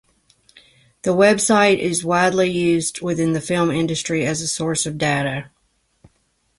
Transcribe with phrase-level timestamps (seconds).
[1.03, 5.51] The website is widely used within the film industry as a source of data.